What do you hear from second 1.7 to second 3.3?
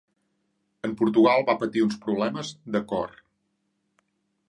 uns problemes de cor.